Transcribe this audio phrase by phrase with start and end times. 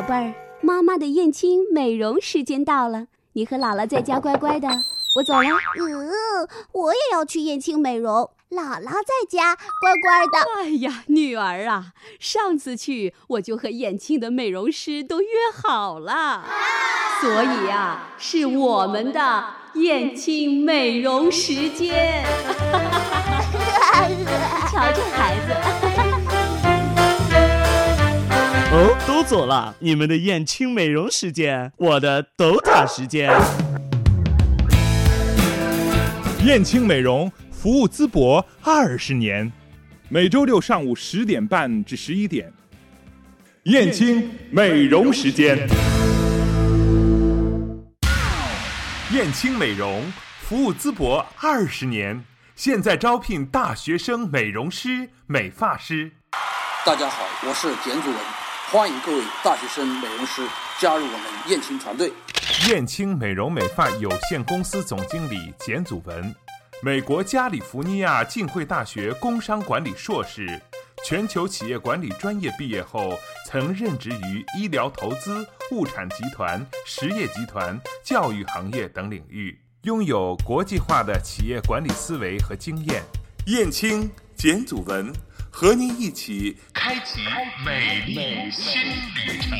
[0.00, 4.66] 宝贝儿，妈妈的燕青美容时间到了，你和姥姥在家乖乖的，
[5.16, 5.48] 我走了。
[5.78, 10.38] 嗯，我也要去燕青美容，姥姥在家乖乖的。
[10.56, 15.28] 哎呀，女儿啊，上次去我就和燕青的美容师都约
[15.62, 16.46] 好了，
[17.20, 19.44] 所以呀，是我们的
[19.74, 22.24] 燕青美容时间。
[29.20, 33.30] 都走了，你们的燕青美容时间，我的斗塔时间。
[36.42, 39.52] 燕青美容服务淄博二十年，
[40.08, 42.50] 每周六上午十点半至十一点。
[43.64, 45.68] 燕青美容时间。
[49.12, 50.10] 燕青美容
[50.40, 52.24] 服务淄博二十年，
[52.56, 56.12] 现在招聘大学生美容师、美发师。
[56.86, 58.18] 大家好，我是简祖文，
[58.72, 60.46] 欢迎各位大学生美容师
[60.78, 62.12] 加入我们燕青团队。
[62.68, 66.32] 燕青美容美发有限公司总经理简祖文，
[66.80, 70.46] 美国加利福尼亚浸会大学工商管理硕士，
[71.04, 83.02] 全球企业管理专业毕业后，曾任职于医疗投资、物产集团、实业集团、教育行业等领域，拥有国际化的企业管理思维和经验。
[83.46, 85.12] 燕青简祖文
[85.52, 87.20] 和您一起开启
[87.66, 88.80] 美丽新
[89.26, 89.58] 旅程。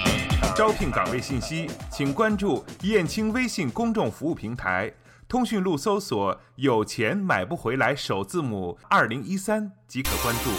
[0.55, 4.91] 招聘岗位信息，请关注燕青微信公众服务平台，
[5.28, 10.50] 通讯录搜索“有钱买不回来”首字母二零一三即可关注，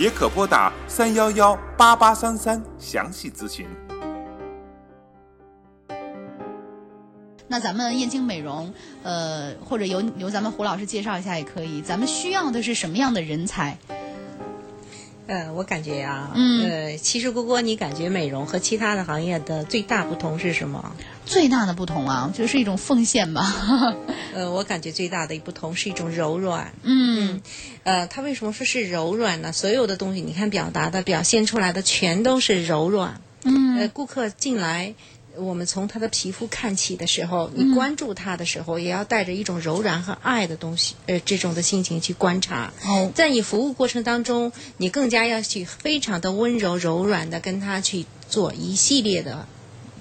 [0.00, 3.66] 也可拨打三幺幺八八三三详细咨询。
[7.48, 11.82] 那咱们燕青美容，呃，或者由由咱们胡老师介绍一下也可以。
[11.82, 13.76] 咱们需要的是什么样的人才？
[15.26, 20.94] 呃，我感觉呀、嗯呃，其实郭郭，你感觉美容和其他的行业的最大不同是什么？
[21.24, 23.52] 最大的不同啊，就是一种奉献吧。
[24.34, 26.72] 呃，我感觉最大的不同是一种柔软。
[26.82, 27.40] 嗯
[27.82, 29.52] 呃，它为什么说是柔软呢？
[29.52, 33.20] 所有的东西，你看表达的、表现出来的全都是柔软。
[33.42, 34.94] 嗯呃，嗯顾客进来，
[35.38, 37.70] 我们从他的皮肤看起的时候，嗯。
[37.70, 42.72] 你关注他的时候，也要带着一种柔软和爱的东西，呃，这种的心情去观察。
[42.84, 43.10] 哦。
[43.14, 49.46] 在你服务过程当中，你更加要去非常的温柔、柔软的跟他去做一系列的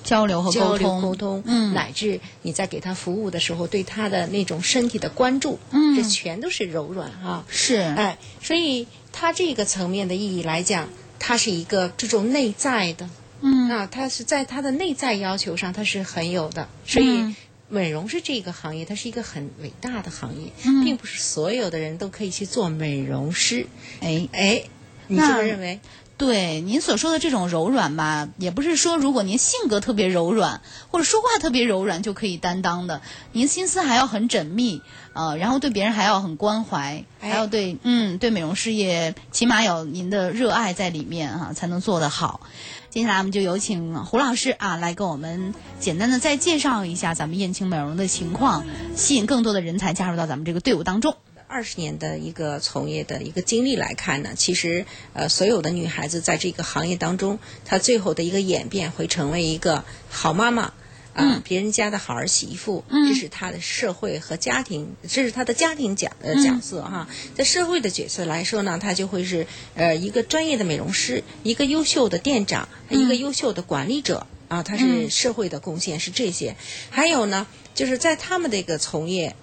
[0.03, 1.73] 交流和沟通，沟通，嗯。
[1.73, 5.95] 乃至你在给他服务的时候，对他的那种身体的关注，嗯。
[5.95, 7.45] 这全都是柔软啊。
[7.49, 7.77] 是。
[7.77, 13.09] 哎，所以他这个层面的意义来讲，它是一个这种内在的，
[13.41, 16.67] 嗯啊，它是在它的内在要求上，它是很有的。
[16.85, 17.35] 所以，嗯
[17.67, 23.67] 美容是这个行业，它是一个很伟大的行业，嗯并不是所有的人都可以去做美容师。
[24.01, 24.27] 哎。
[24.31, 24.63] 哎，
[25.07, 25.79] 你这么认为？
[26.17, 33.01] 对您所说的这种柔软吧，也不是说如果您性格特别柔软，或者说话特别柔软就可以担当的。
[33.33, 34.81] 您心思还要很缜密，
[35.15, 42.41] 呃，然后对别人还要很关怀，哎还要对嗯对美容事业起码有您的热爱在里面哈、才能做得好。
[42.89, 48.65] 接下来我们就有请胡老师啊来跟我们简单的再介绍一下咱们燕青美容的情况，
[48.97, 51.15] 吸引更多的人才加入到咱们这个队伍当中。
[51.47, 60.73] 二十年的一个从业的一个经历来看呢，其实呃，所有的女孩子在这个行业当中，她最后的一个演变会成为一个好妈妈。
[61.15, 61.41] 啊、嗯。
[61.43, 63.07] 别人家的好儿媳妇，嗯。
[63.07, 66.11] 这是他的社会和家庭，这是他的家庭角
[66.43, 67.07] 角色哈。
[67.33, 75.09] 在社会的角色来说呢，他就会是呃一个专业的美容师，一个优秀的店长，一个优秀的管理者啊，他是嗯。
[75.09, 76.55] 社会的贡献是这些。
[76.91, 79.35] 还有呢，就是在他们的一个从业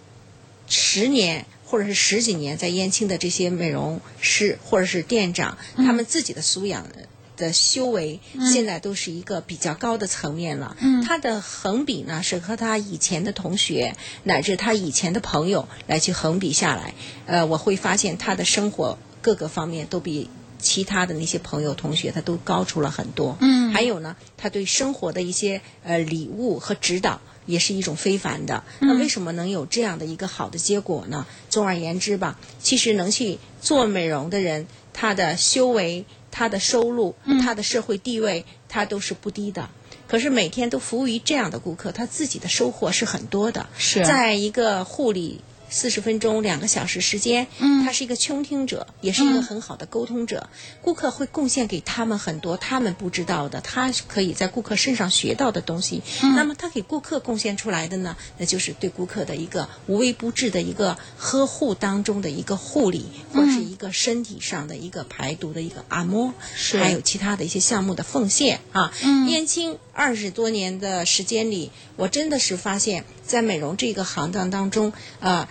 [0.68, 6.88] 十年或者是十几年在燕青的这些美容师或者是店长，他们自己的素养
[7.36, 8.20] 的修为，
[8.52, 10.76] 现在都是一个比较高的层面了。
[10.80, 13.94] 嗯他的横比呢，是和他以前的同学
[14.24, 16.94] 乃至他以前的朋友来去横比下来，
[17.26, 20.28] 呃，我会发现他的生活各个方面都比。
[20.64, 23.36] 其他的那些朋友同学，他都高出了很多。
[23.40, 28.62] 嗯还有呢，他对生活的一些呃礼物和指导，也是一种非凡的。
[28.78, 31.26] 那为什么能有这样的一个好的结果呢？
[31.48, 39.68] 总而言之吧，其实能去做美容的人，他的修为、他的收入、他的社会地位，他都是不低的。
[40.08, 43.66] 可是每天都服务于这样的顾客，他自己的收获是很多的。
[43.78, 45.40] 是在一个护理
[45.72, 50.48] 四十分钟、两个小时时间，嗯他是一个倾听者，也是一个很好的沟通者。
[50.82, 56.02] 顾客会贡献给他们很多他们不知道的，他可以在顾客身上学到的东西。
[56.36, 68.92] 那么他给顾客贡献出来的呢，那就是对顾客的一个无微不至的一个呵护当中的一个护理，或者是一个身体上的一个排毒的一个按摩，是还有其他的一些项目的奉献啊。
[69.02, 75.48] 嗯燕青二十多年的时间里，我真的是发现，在美容这个行当当中，啊、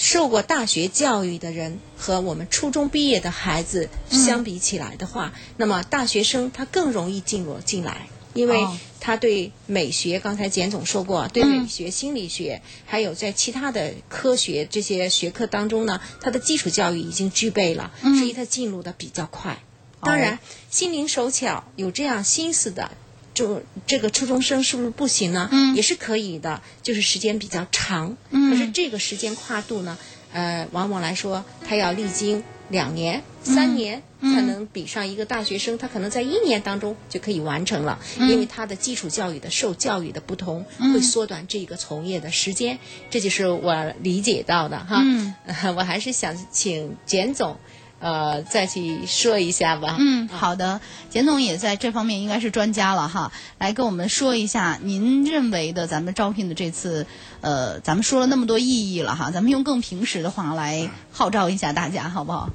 [0.00, 8.78] 受过大学教育的人和我们初中毕业的孩子相比起来的话，那么大学生他更容易进入进来，因为哦。
[9.02, 19.58] 他对美学，刚才简总说过，对美学、心理学，还有在其他的科学这些学科当中呢，他的基础教育已经具备了，所以他进入的比较快。
[20.02, 20.38] 当然，
[20.70, 22.90] 心灵手巧有这样心思的，
[23.34, 25.48] 就这个初中生是不是不行呢？
[25.52, 28.16] 嗯也是可以的，就是时间比较长。
[28.30, 29.98] 嗯可是这个时间跨度呢，
[30.32, 34.02] 呃，往往来说，他要历经两年、三年。
[34.22, 42.78] 才能比上一个大学生，他可能在一年当中就可以完成了，因为他的基础教育的受教育的不同，会缩短这个从业的时间，
[43.08, 45.00] 这就是我理解到的哈。
[45.02, 45.34] 嗯
[45.74, 47.56] 我还是想请简总，
[48.00, 49.96] 呃，再去说一下吧。
[49.98, 50.80] 嗯，好的，
[51.10, 57.06] 简总也在这方面应该是专家了哈，来跟我们说一下您认为的咱们招聘的这次，
[57.42, 62.50] 呃，咱们说了那么多意义了哈，咱们用更平实的话来号召一下大家，好不好？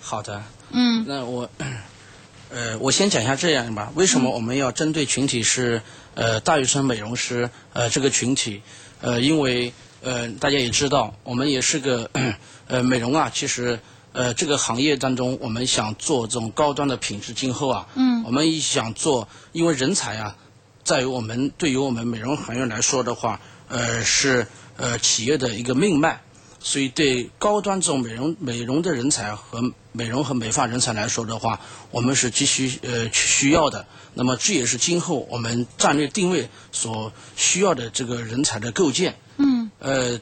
[0.00, 1.50] 好的，嗯那我，
[2.50, 3.92] 呃，我先讲一下这样吧。
[3.94, 5.82] 为什么我们要针对群体是
[6.14, 8.62] 呃大学生美容师呃这个群体？
[9.02, 12.08] 呃，因为呃大家也知道，我们也是个
[12.68, 13.78] 呃美容啊，其实
[14.16, 20.36] 呃这个行业当中，我们想做这种高端的品质，今后啊，嗯我们也想做，因为人才啊，
[20.82, 24.46] 在于我们对于我们美容行业来说的话，呃是
[24.76, 26.22] 呃企业的一个命脉。
[26.58, 31.60] 所以对高端这种美容美容的人才和美容和美发人才来说的话，
[31.92, 33.86] 我们是急需呃需要的。
[34.14, 39.14] 那么这也是今后我们战略定位所需要的这个人才的构建。
[39.36, 40.18] 嗯呃，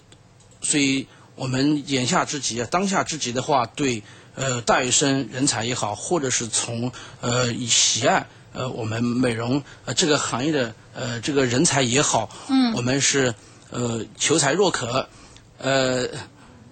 [0.60, 4.02] 所以我们眼下之急啊，当下之急的话，对
[4.34, 12.72] 呃大学生人才也好，或者是从呃以喜爱呃我们美容呃这个行业的呃这个人才也好，嗯。
[12.74, 13.34] 我们是
[13.70, 15.08] 呃求才若渴，
[15.58, 16.06] 呃，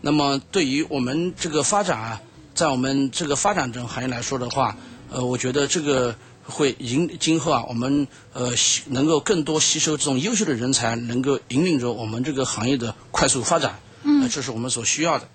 [0.01, 2.21] 那么对于我们这个发展啊，
[2.55, 4.77] 在我们这个发展这种行业来说的话，
[5.11, 6.15] 呃，我觉得这个
[6.45, 15.29] 会引今后啊，我们呃吸能够更多吸收这种优秀的人才，能够引领着我们这个行业的快速发展，嗯呃，这是我们所需要的。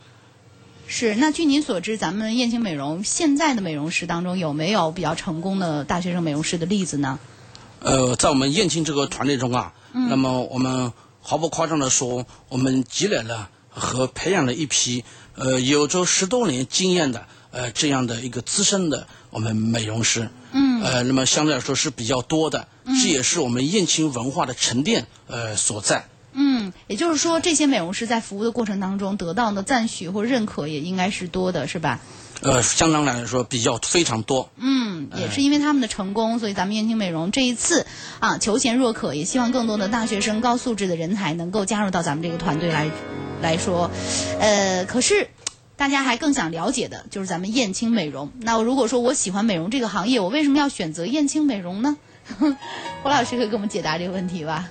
[0.87, 1.15] 是。
[1.15, 7.19] 那据您所知，咱们燕青美容现在的美容师当中有没有比较成功的大学生美容师的例子呢？
[7.79, 10.91] 呃，在我们燕青这个团队中啊，那么我们
[11.21, 15.03] 毫不夸张的说，我们积累了和培养了一批
[15.35, 20.29] 呃有着十多年经验的呃这样的一个资深的我们美容师。
[20.51, 26.07] 嗯呃，那么相对来说是比较多的，这也是我们燕青文化的沉淀呃所在。
[26.39, 31.99] 嗯，也就是说，这些美容师在服务的过程当中得到的赞许或认可也应该是多的，是吧？
[32.43, 34.51] 呃，相当来说比较非常多。
[34.57, 37.87] 嗯，也是因为他们的成功，所以咱们燕青美容这一次
[38.19, 42.91] 啊求贤若渴，也希望更多的大学生、高素质的人才能够加入到咱们这个团队来
[43.41, 43.89] 来说。
[44.39, 45.29] 呃，可是
[45.75, 48.31] 大家还更想了解的就是咱们燕青美容。
[48.41, 51.97] 那如果说我喜欢美容这个行业，我为什么要选择燕青美容呢？
[53.01, 54.69] 胡老师可以给我们解答这个问题吧？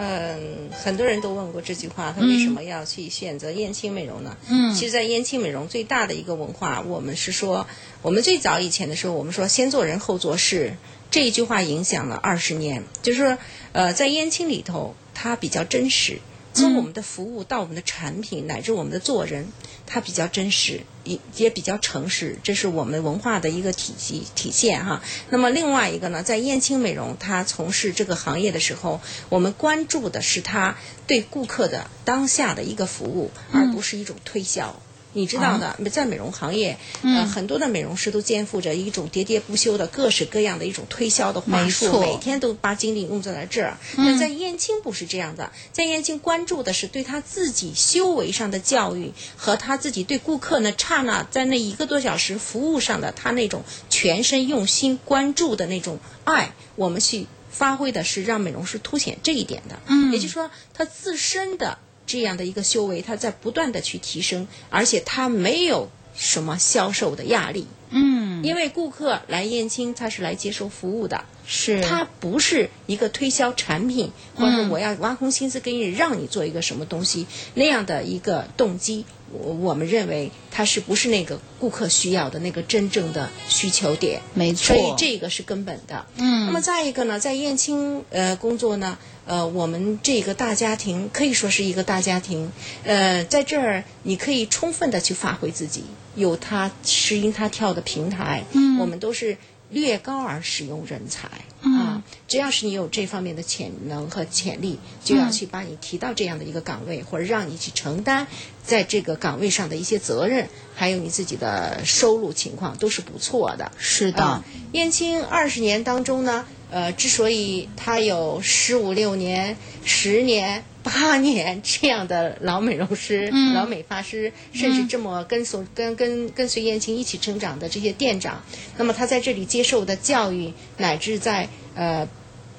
[0.00, 4.36] 嗯，很多人都问过这句话，他为什么要去选择燕青美容呢？
[4.48, 7.66] 嗯其实，在燕青美容最大的一个文化，我们是说，
[8.00, 10.74] 我们最早以前的时候，我们说先做人后做事，
[11.10, 12.84] 这一句话影响了二十年。
[13.02, 13.38] 就是说，
[13.72, 16.20] 呃，在燕青里头，它比较真实，
[16.58, 19.46] 从我们的服务到我们的产品，乃至我们的做人，
[19.86, 25.00] 它比较真实，也也比较诚实，这是我们文化的一个体系体现哈。
[25.30, 34.82] 那么另外一个呢，在燕青美容，它从事这个行业的时候，我们关注的是它对顾客的当下的一个服务，而不是一种推销。
[35.14, 43.78] 你知道的，在美容行业，呃，很多的美容师都肩负着一种喋喋不休的各式各样的一种推销的话没术，每天都把精力用在了这儿。
[43.96, 59.78] 那在燕青不是这样的，在燕青关注的是对他自己修为上的教育和他自己对顾客呢刹那在那一个多小时服务上的他那种全身用心关注的那种爱，我们去发挥的是让美容师凸显这一点的。
[59.86, 60.12] 嗯。
[60.12, 67.68] 也就是说，他自身的这样的一个修为，他在不断的去提升，而且他没有什么销售的压力。
[67.90, 79.04] 嗯，嗯，因为顾客来燕青，他是来接受服务的，是他不是一个推销产品，或者我要挖空心思给你让你做一个什么东西那样的一个动机。
[79.30, 84.22] 我我们认为它是不是那个顾客需要的那个真正的需求点？
[84.32, 86.06] 没错所以这个是根本的。
[86.16, 88.96] 嗯那么再一个呢，在燕青呃工作呢，
[89.28, 92.50] 呃，我们这个大家庭可以说是一个大家庭，
[92.82, 99.36] 呃，在这儿你可以充分的去发挥自己，有他适应他跳的平台，嗯，我们都是
[99.68, 101.28] 略高而使用人才，
[101.60, 108.26] 啊，只要是你有这方面的潜能和潜力，就要去把你提到这样的一个岗位，或者让你去承担
[108.64, 113.70] 在这个岗位上的一些责任，还有你自己的收入情况都是不错的。
[113.76, 128.42] 是的，啊，燕青二十年当中呢，呃，之所以他有十五六年、十年、八年 这样的老美容师、嗯老美发师，甚至这么跟随、跟跟跟随燕青一起成长的这些店长，
[128.76, 132.08] 那么他在这里接受的教育，乃至在呃。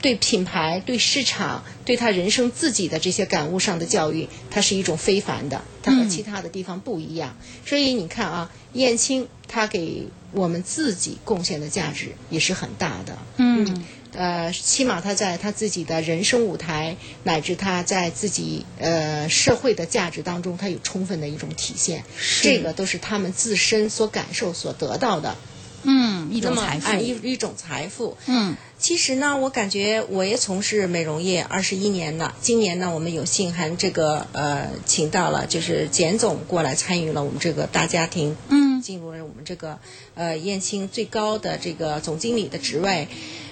[0.01, 7.35] 对品牌、对市场、对他人生自己的这些感悟上的教育，它是一种非凡的，它和其他的地方不一样。
[7.65, 13.17] 所以你看啊，燕青他给我们自己贡献的价值也是很大的。
[13.35, 13.83] 嗯
[14.19, 22.03] 呃，起码他在他自己的人生舞台，乃至他在自己呃社会的价值当中，他有充分的一种体现。
[22.41, 25.37] 这个都是他们自身所感受、所得到的。
[25.83, 28.17] 嗯，一种财富哎，一一种财富。
[28.25, 32.35] 嗯其实呢，我感觉我也从事美容业二十一年了。
[32.41, 39.79] 今年呢，我们有幸还这个呃，请到了就是简总过来参与了我们这个大家庭，嗯进入了我们这个
[40.15, 43.07] 呃燕青最高的这个总经理的职位。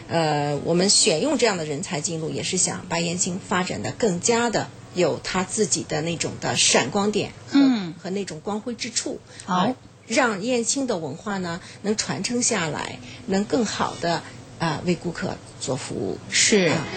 [0.08, 9.20] 呃，我们选用这样的人才进入，也是想把燕青发展的更加的有他自己的那种的闪光点和、嗯和那种光辉之处。
[9.46, 9.76] 好呃
[10.08, 14.24] 让燕青的文化呢能传承下来，能更好的
[14.58, 16.18] 啊、为顾客做服务。
[16.32, 16.88] 是啊。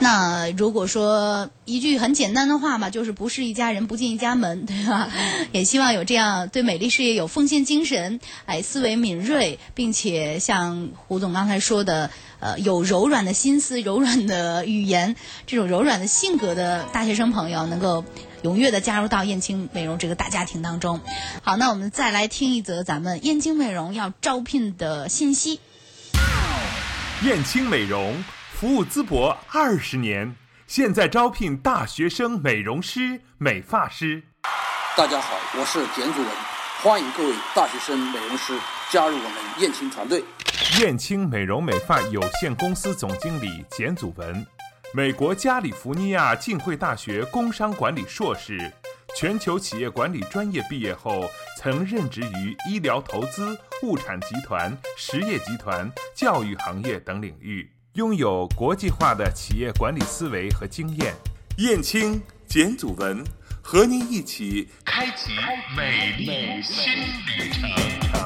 [0.00, 5.08] 那如果说一句很简单的话嘛，就是不是一家人不进一家门，对吧？
[5.52, 15.14] 也希望有这样对美丽事业有奉献精神，哎，思维敏锐，并且像胡总刚才说的，呃，有柔软的心思、柔软的语言，
[15.46, 18.04] 这种柔软的性格的大学生朋友，能够
[18.42, 21.00] 踊跃的加入到燕青美容这个大家庭当中。
[21.42, 25.60] 好，那我们再来听一则咱们燕青美容要招聘的信息。
[27.24, 28.24] 燕青美容
[28.62, 30.36] 服务淄博二十年，
[30.68, 34.22] 现在招聘大学生美容师、美发师。
[34.96, 36.28] 大家好，我是简祖文，
[36.80, 38.56] 欢迎各位大学生美容师
[38.88, 40.22] 加入我们燕青团队。
[40.78, 44.46] 燕青美容美发有限公司总经理简祖文，
[44.94, 48.72] 美国加利福尼亚浸会大学工商管理硕士，
[49.16, 51.28] 全球企业管理专业毕业后，
[51.58, 61.14] 曾任职于医疗投资、物产集团、实业集团、教育行业等领域，拥有国际化的企业管理思维和经验。
[61.58, 63.22] 燕青简祖文
[63.60, 65.32] 和您一起开启
[65.76, 66.90] 美丽新
[67.36, 67.68] 旅程。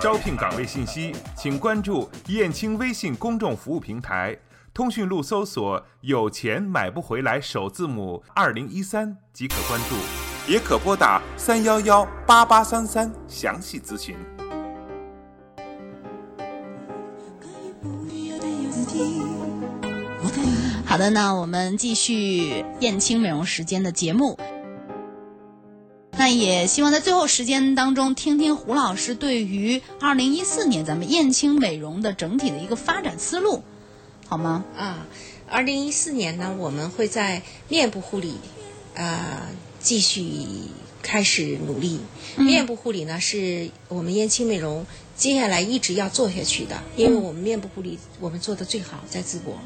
[0.01, 4.39] 招聘岗位信息，请关注燕青微信公众服务平台，
[4.73, 9.97] 通讯录搜索“有钱买不回来”首字母二零一三即可关注，
[10.49, 14.15] 也可拨打三幺幺八八三三详细咨询。
[20.97, 24.39] 好的，那我们继续燕青美容时间的节目。
[26.17, 33.63] 那也希望在最后时间当中，听听胡老师对于二零一四年咱们燕青美容的整体的一个发展思路，
[34.27, 34.65] 好吗？
[34.75, 35.07] 啊，
[35.51, 38.33] 二零一四年呢，我们会在面部护理
[38.95, 40.23] 啊、继续
[41.03, 42.01] 开始努力。
[42.39, 44.87] 面部护理呢，是我们燕青美容
[45.17, 49.59] 接下来一直要做下去的，因为我们面部护理我们做的最好，在淄博。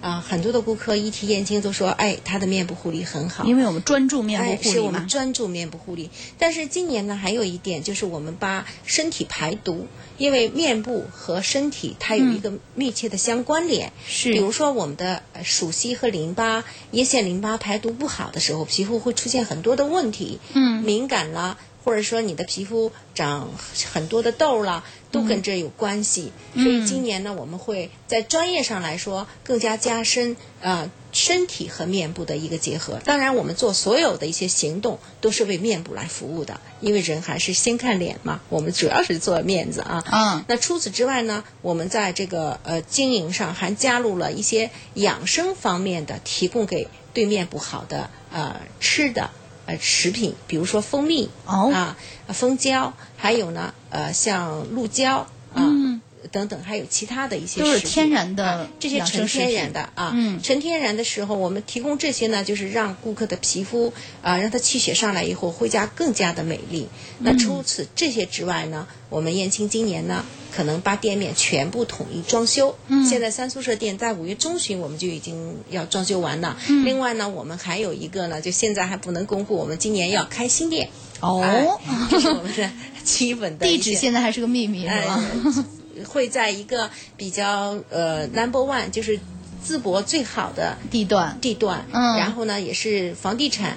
[0.00, 3.44] 啊，很多的顾客一提燕青都说，哎，他的面部护理很好。
[3.44, 5.08] 因为我们专注面部哎，护理嘛是我们。
[5.08, 6.08] 专注面部护理。
[6.38, 13.92] 但是今年呢，还有一点就是我们把身体排毒，因为面部和身体它有一个密切的相关联。
[14.06, 23.50] 是比如说我们的呃属硒和淋巴、腋腺淋巴排毒不好的时候，皮肤会出现很多的问题，嗯敏感啦，或者说你的皮肤长
[23.92, 26.32] 很多的痘啦，都跟这有关系。
[26.54, 33.00] 所以今年呢，我们会在专业上来说更加加深啊、呃身体和面部的一个结合。
[33.04, 38.40] 当然，我们做所有的一些行动都是为面部来服务的，因为人还是先看脸嘛。
[38.48, 40.04] 我们主要是做面子啊。
[40.12, 49.30] 嗯那除此之外呢，我们在这个呃经营上还加入了一些养生方面的，提供给对面部好的呃吃的
[49.70, 51.96] 呃食品，比如说蜂蜜哦啊、
[52.28, 55.18] 蜂胶，还有呢呃像鹿胶
[55.54, 55.62] 啊。
[55.62, 55.89] 嗯
[56.32, 66.88] 等等，还有其他的一些都是天然的啊这些纯天然的啊，嗯纯天然的时候，我们提供这些呢，就是让顾客的皮肤啊，让他气血上来以后，会加更加的美丽。
[67.18, 70.24] 那除此这些之外呢，我们燕青今年呢，
[70.54, 72.76] 可能把店面全部统一装修。
[72.88, 76.56] 嗯现在三宿舍店在五月中旬我们就已经要装修完了。
[76.68, 80.88] 嗯另外呢，我们还有一个呢，就现在还不能公布，我们今年要开新店。
[81.20, 81.66] 哦哎
[82.08, 82.70] 这是我们的
[83.04, 85.22] 基本的地址现在还是个秘密，是吧？
[85.44, 85.64] 呃
[86.04, 89.18] 会在一个比较呃 number one，就是
[89.64, 92.16] 淄博最好的地段地段，嗯。
[92.18, 93.76] 然后呢也是房地产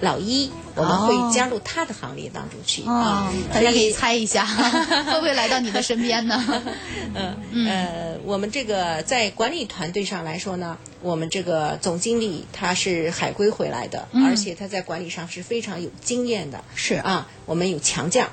[0.00, 2.92] 老一，我们会加入他的行列当中去、哦。
[2.92, 4.46] 啊，，大家可以猜一下，
[5.06, 6.62] 会不会来到你的身边呢？
[7.52, 7.68] 嗯。
[7.68, 14.24] 呃，我们这个在管理团队上来说呢，我们这个总经理他是海归回来的，嗯。
[14.24, 16.94] 而且他在管理上是非常有经验的，是。
[16.94, 18.26] 啊，我们有强将，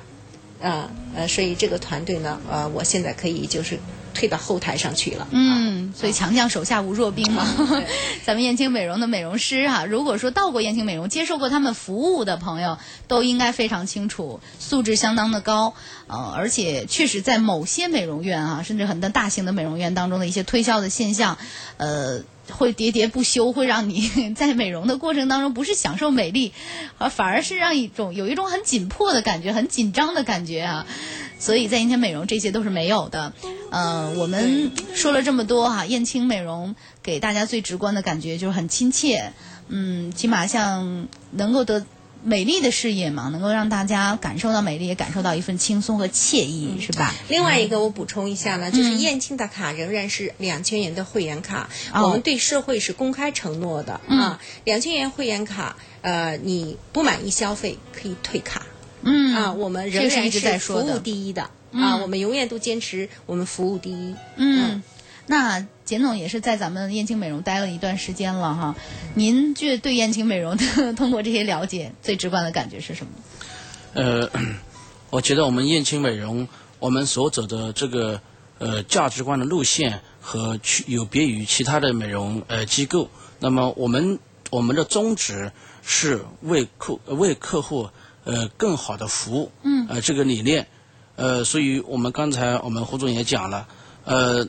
[0.62, 3.78] 啊呃，所以这个团队呢，呃，我现在可以就是
[4.14, 7.86] 退到后台上去了，嗯，所以强将手下无弱兵嘛对。
[8.24, 15.74] 咱们燕青美容的美容师哈、如果说到过燕青美容、接受过他们服务的朋友，都应该非常清楚，素质相当的高。
[16.08, 21.38] 呃，而且确实在某些美容院啊，甚至很多大型的美容院当中的一些推销的现象，
[21.76, 22.22] 呃。
[22.50, 26.52] 会喋喋不休，会让你 在美容的过程当中不是享受美丽，
[26.98, 30.86] 而反而是让一种有一种很紧迫的感觉，很紧张的感觉啊。
[31.40, 33.32] 所以在阴天美容这些都是没有的。
[33.70, 39.32] 呃，我们说了这么多哈、燕青美容给大家最直观的感觉就是很亲切，
[39.68, 41.86] 嗯，起码像能够得
[42.24, 47.14] 美丽的事业嘛，能够让大家感受到美丽，也感受到一份轻松和惬意，是吧？
[47.28, 52.02] 另外一个我补充一下呢，就是嗯燕青的卡仍然是两千元的会员卡，哦。
[52.02, 54.18] 我们对社会是公开承诺的、嗯。
[54.18, 54.40] 啊。
[54.64, 58.66] 两千元会员卡，呃，你不满意消费可以退卡、
[59.02, 59.34] 嗯。
[59.34, 61.82] 啊，我们仍然是一直在说服务第一的嗯。
[61.82, 64.14] 啊，我们永远都坚持我们服务第一。
[64.36, 64.82] 嗯，
[65.30, 68.74] 那简总也是在咱们燕青美容待了一段时间了哈，
[69.14, 73.12] 您觉对燕青美容的 通过这些了解，最直观的感觉是什么？
[73.92, 74.30] 呃，
[75.10, 78.22] 我觉得我们燕青美容，我们所走的这个
[78.58, 83.10] 呃价值观的路线和区有别于其他的美容呃机构。
[83.38, 84.18] 那么我们
[84.50, 87.90] 我们的宗旨是为客为客户
[88.24, 90.66] 呃更好的服务，嗯呃这个理念，
[91.16, 93.68] 呃，所以我们刚才我们胡总也讲了，
[94.04, 94.48] 呃。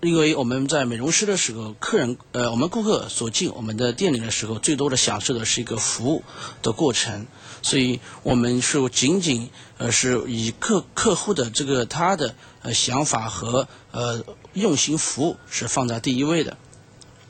[0.00, 6.22] 因为我们在美容师的时候，客人呃，我们顾客所进我们的店里的时候，最多的享受的是一个服务
[6.62, 7.26] 的过程，
[7.60, 16.56] 所以我们是仅仅呃是以客客户的这个他的呃想法和呃用心服务是放在第一位的，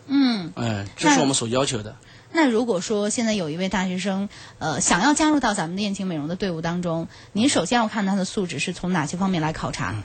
[0.06, 1.96] 嗯，嗯、这是我们所要求的。
[2.36, 10.02] 那如果说现在有一位大学生，呃，想要加入到咱们的燕青美容的队伍当中，您首先要看他的素质是从哪些方面来考察？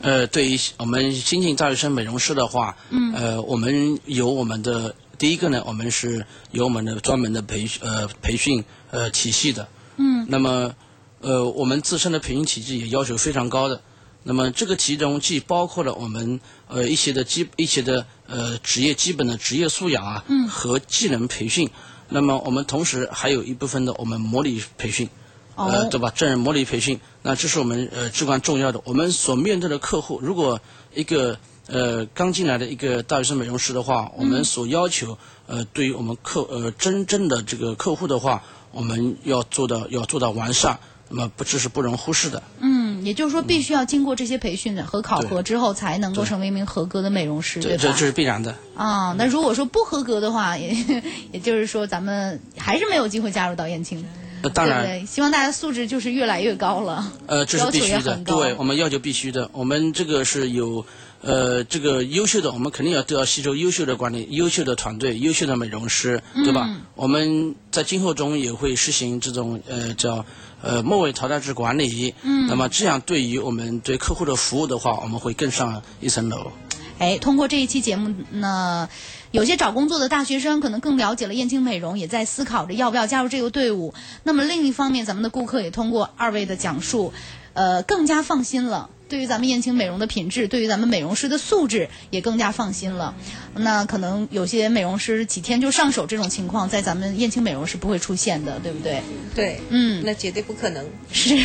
[0.00, 10.72] 呃，对于我们新进大学生美容师的话，嗯，呃，我们有我们的第一个呢，我们是有我们的专门的培训呃培训呃体系的，嗯，那么
[11.20, 13.82] 呃我们自身的培训体系也要求非常高的，
[14.22, 21.68] 那么这个其中既包括了我们呃一些的基一些的呃职业基本的职业素养啊，嗯，和技能培训，
[22.08, 25.10] 那么我们同时还有一部分的我们模拟培训，哦
[25.58, 26.12] 呃，对吧？
[26.14, 28.80] 真人模拟培训，那这是我们呃至关重要的。
[28.84, 30.60] 我们所面对的客户，如果
[30.94, 42.42] 一个呃刚进来的一个大学生美容师的话，我们所要求呃对于我们客呃真正的这个客户的话，我们要做到要做到完善，那么不这是不容忽视的。
[42.60, 48.06] 嗯，也就是说，必须要经过这些培训和考核之后，才能够成为一名合格的美容师，对吧这这这？
[48.06, 48.54] 是必然的。
[48.74, 54.04] 啊，那如果说不合格的话，也也就是说，咱们还是没有机会加入到燕青，
[54.42, 55.06] 呃，当然，对对？
[55.06, 57.12] 希望大家素质就是越来越高了。
[57.26, 59.50] 呃，这是必须的对我们要求必须的。
[59.52, 60.84] 我们这个是有，
[61.22, 66.68] 呃，这个优秀的，我们肯定要都要吸收优秀的管理、优秀的团队、优秀的美容师，对吧？
[66.94, 70.24] 我们在今后中也会实行这种呃叫
[70.62, 72.14] 呃末位淘汰制管理。
[72.22, 76.52] 嗯，那么这样对于我们对客户的服务的话，我们会更上一层楼。
[76.98, 78.88] 哎，通过这一期节目呢，
[79.30, 83.92] 有些找工作的大学生可能更了解了燕青美容，也在思考着要不要加入这个队伍。
[84.22, 87.12] 那么另一方面，咱们的顾客也通过二位的讲述，
[87.52, 88.88] 呃，更加放心了。
[89.08, 93.14] 对于咱们燕青美容的品质，对于咱们美容师的素质也更加放心了。
[93.54, 99.02] 那可能有些美容师几天就上手这种情况，在咱们燕青美容是不会出现的，对不对？
[99.34, 100.84] 对，嗯那绝对不可能。
[101.10, 101.36] 是，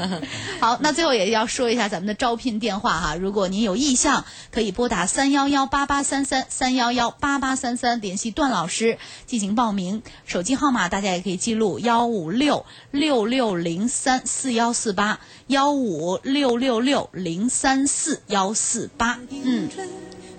[0.60, 10.02] 好，那最后也要说一下咱们的招聘电话哈，如果您有意向，可以拨打三幺幺八八三三三幺幺八八三三联系段老师进行报名。
[10.24, 19.18] 手机号码大家也可以记录幺五六六六零三四幺四八幺五六六六零三四幺四八。
[19.42, 19.68] 嗯，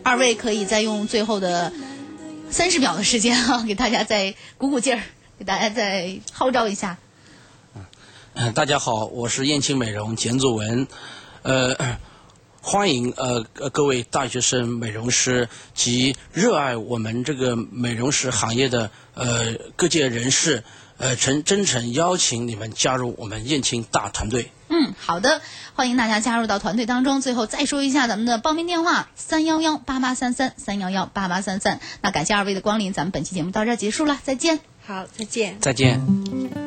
[0.03, 1.73] 二位可以再用最后的
[2.49, 5.03] 三十秒的时间啊，给大家再鼓鼓劲儿，
[5.37, 6.97] 给大家再号召一下。
[8.35, 10.87] 嗯，大家好，我是燕青美容简祖文，
[11.41, 11.97] 呃，
[12.61, 20.63] 欢迎呃呃各位大学生美容师及热爱我们这个美容师行业的呃各界人士，
[20.95, 24.49] 呃诚真诚邀请你们加入我们燕青大团队。
[24.81, 25.41] 嗯，好的，
[25.75, 27.21] 欢迎大家加入到团队当中。
[27.21, 31.79] 最后再说一下咱们的报名电话：三幺幺八八三三三幺幺八八三三。
[32.01, 34.59] 那感谢二位的光临，咱们本期节目到这儿结束了，再见。
[34.83, 35.57] 好，再见。
[35.59, 36.60] 再见。